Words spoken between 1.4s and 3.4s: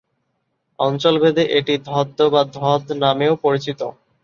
এটি ধদ্দ্ বা ধধ্ নামেও